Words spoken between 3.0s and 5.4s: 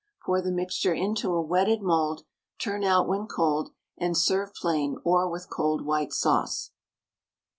when cold, and serve plain, or